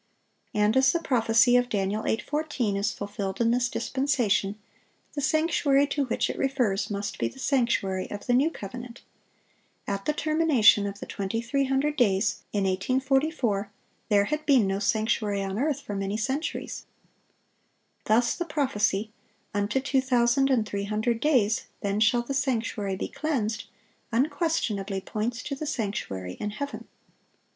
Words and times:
And 0.55 0.75
as 0.75 0.91
the 0.91 0.99
prophecy 0.99 1.55
of 1.55 1.69
Dan. 1.69 1.91
8:14 1.91 2.75
is 2.75 2.91
fulfilled 2.91 3.39
in 3.39 3.51
this 3.51 3.69
dispensation, 3.69 4.57
the 5.13 5.21
sanctuary 5.21 5.85
to 5.89 6.05
which 6.05 6.27
it 6.27 6.39
refers 6.39 6.89
must 6.89 7.19
be 7.19 7.27
the 7.27 7.37
sanctuary 7.37 8.09
of 8.09 8.25
the 8.25 8.33
new 8.33 8.49
covenant. 8.49 9.03
At 9.87 10.05
the 10.05 10.13
termination 10.13 10.87
of 10.87 10.99
the 11.01 11.05
2300 11.05 11.95
days, 11.95 12.39
in 12.51 12.63
1844, 12.63 13.69
there 14.09 14.23
had 14.25 14.43
been 14.47 14.65
no 14.65 14.79
sanctuary 14.79 15.43
on 15.43 15.59
earth 15.59 15.81
for 15.81 15.93
many 15.95 16.17
centuries. 16.17 16.87
Thus 18.05 18.35
the 18.35 18.45
prophecy, 18.45 19.11
"Unto 19.53 19.79
two 19.79 20.01
thousand 20.01 20.49
and 20.49 20.65
three 20.67 20.85
hundred 20.85 21.19
days; 21.19 21.65
then 21.81 21.99
shall 21.99 22.23
the 22.23 22.33
sanctuary 22.33 22.95
be 22.95 23.07
cleansed," 23.07 23.65
unquestionably 24.11 24.99
points 24.99 25.43
to 25.43 25.53
the 25.53 25.67
sanctuary 25.67 26.37
in 26.39 26.49
heaven. 26.49 26.87